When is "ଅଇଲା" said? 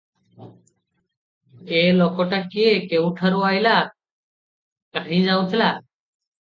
3.53-3.77